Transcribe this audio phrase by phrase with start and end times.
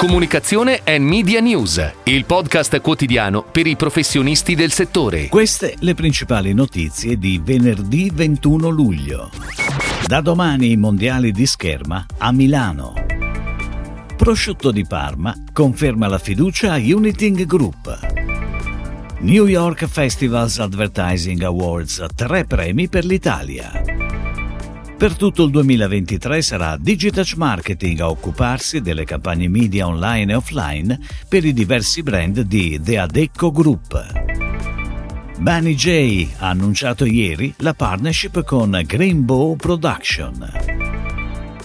[0.00, 5.28] Comunicazione e Media News, il podcast quotidiano per i professionisti del settore.
[5.28, 9.30] Queste le principali notizie di venerdì 21 luglio.
[10.06, 12.94] Da domani i mondiali di scherma a Milano.
[14.16, 17.98] Prosciutto di Parma conferma la fiducia a Uniting Group.
[19.18, 23.99] New York Festivals Advertising Awards, tre premi per l'Italia.
[25.00, 31.00] Per tutto il 2023 sarà Digitouch Marketing a occuparsi delle campagne media online e offline
[31.26, 35.38] per i diversi brand di The Adecco Group.
[35.38, 40.52] Bunny J ha annunciato ieri la partnership con Greenbow Production.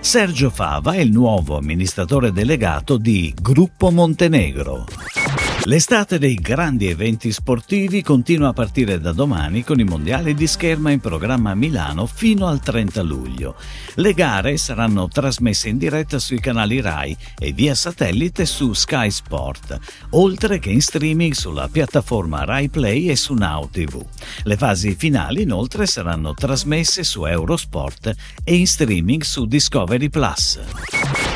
[0.00, 4.86] Sergio Fava è il nuovo amministratore delegato di Gruppo Montenegro.
[5.68, 10.92] L'estate dei grandi eventi sportivi continua a partire da domani con i mondiali di scherma
[10.92, 13.54] in programma a Milano fino al 30 luglio.
[13.96, 19.78] Le gare saranno trasmesse in diretta sui canali RAI e via satellite su Sky Sport,
[20.12, 24.02] oltre che in streaming sulla piattaforma RAI Play e su Now TV.
[24.44, 30.60] Le fasi finali inoltre saranno trasmesse su Eurosport e in streaming su Discovery Plus.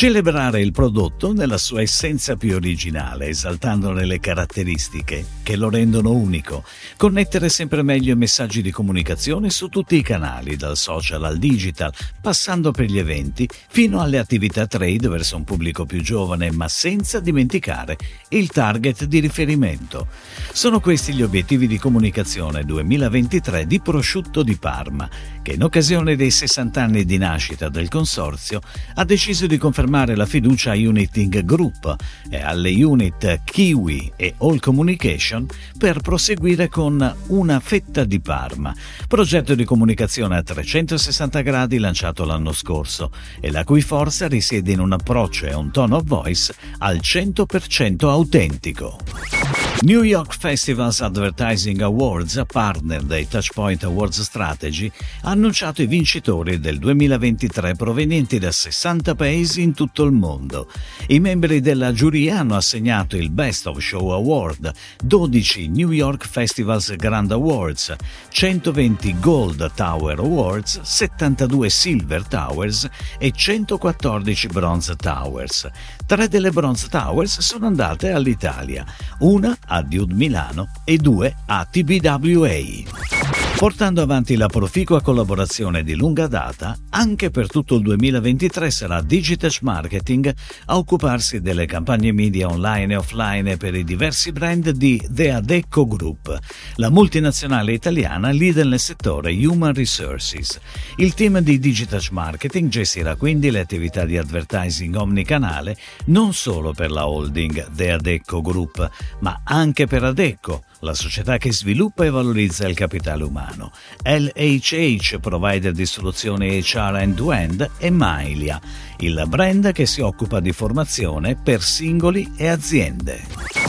[0.00, 6.64] Celebrare il prodotto nella sua essenza più originale, esaltandone le caratteristiche che lo rendono unico.
[6.96, 11.92] Connettere sempre meglio i messaggi di comunicazione su tutti i canali, dal social al digital,
[12.18, 17.20] passando per gli eventi, fino alle attività trade verso un pubblico più giovane, ma senza
[17.20, 17.98] dimenticare
[18.30, 20.06] il target di riferimento.
[20.50, 25.06] Sono questi gli obiettivi di comunicazione 2023 di Prosciutto di Parma,
[25.42, 28.62] che in occasione dei 60 anni di nascita del consorzio
[28.94, 31.96] ha deciso di confermare confermare la fiducia a Uniting Group
[32.30, 38.72] e alle unit Kiwi e All Communication per proseguire con Una fetta di Parma,
[39.08, 43.10] progetto di comunicazione a 360 gradi lanciato l'anno scorso
[43.40, 48.08] e la cui forza risiede in un approccio e un tone of voice al 100%
[48.08, 49.39] autentico.
[49.82, 54.92] New York Festivals Advertising Awards, partner dei Touchpoint Awards Strategy,
[55.22, 60.70] ha annunciato i vincitori del 2023 provenienti da 60 paesi in tutto il mondo.
[61.06, 64.70] I membri della giuria hanno assegnato il Best of Show Award,
[65.02, 67.96] 12 New York Festivals Grand Awards,
[68.28, 72.86] 120 Gold Tower Awards, 72 Silver Towers
[73.18, 75.70] e 114 Bronze Towers.
[76.04, 78.84] Tre delle Bronze Towers sono andate all'Italia,
[79.20, 83.19] una a Dude Milano e due a TBWA
[83.60, 89.60] portando avanti la proficua collaborazione di lunga data, anche per tutto il 2023 sarà Digitech
[89.60, 90.34] Marketing
[90.64, 95.86] a occuparsi delle campagne media online e offline per i diversi brand di The Adecco
[95.86, 96.38] Group,
[96.76, 100.58] la multinazionale italiana leader nel settore Human Resources.
[100.96, 105.76] Il team di Digitech Marketing gestirà quindi le attività di advertising omnicanale
[106.06, 111.52] non solo per la holding The Adecco Group, ma anche per Adecco, la società che
[111.52, 113.72] sviluppa e valorizza il capitale umano.
[114.02, 118.60] LHH, provider di soluzioni HR end-to-end, e Mailia,
[118.98, 123.59] il brand che si occupa di formazione per singoli e aziende.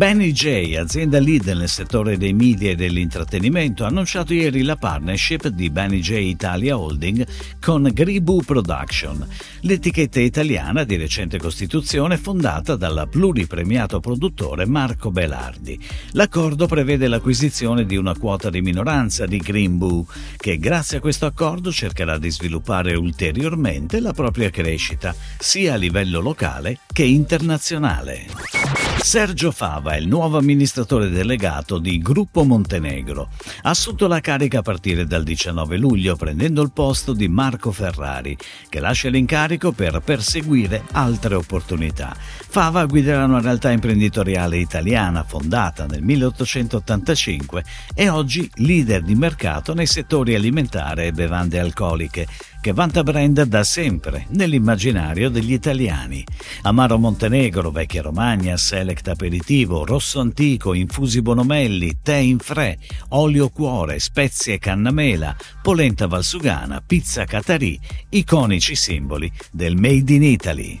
[0.00, 5.48] Benny J, azienda leader nel settore dei media e dell'intrattenimento, ha annunciato ieri la partnership
[5.48, 7.26] di Benny J Italia Holding
[7.60, 9.28] con Gribu Production,
[9.60, 15.78] l'etichetta italiana di recente costituzione fondata dal pluripremiato produttore Marco Belardi.
[16.12, 20.06] L'accordo prevede l'acquisizione di una quota di minoranza di Greenboo,
[20.38, 26.20] che grazie a questo accordo cercherà di sviluppare ulteriormente la propria crescita, sia a livello
[26.20, 28.89] locale che internazionale.
[29.02, 33.30] Sergio Fava è il nuovo amministratore delegato di Gruppo Montenegro.
[33.62, 38.36] Ha assunto la carica a partire dal 19 luglio, prendendo il posto di Marco Ferrari,
[38.68, 42.14] che lascia l'incarico per perseguire altre opportunità.
[42.16, 49.86] Fava guiderà una realtà imprenditoriale italiana fondata nel 1885 e oggi leader di mercato nei
[49.86, 52.26] settori alimentare e bevande alcoliche,
[52.60, 56.24] che vanta brand da sempre nell'immaginario degli italiani.
[56.62, 62.78] Amaro Montenegro, Vecchia Romagna, Select Aperitivo, Rosso Antico, Infusi Bonomelli, Tè in Fre,
[63.10, 67.78] Olio Cuore, Spezie Cannamela, Polenta Valsugana, Pizza Catarì,
[68.10, 70.80] iconici simboli del Made in Italy.